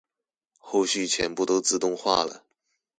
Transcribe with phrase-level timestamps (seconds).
[0.57, 2.43] 後續全部都自動化了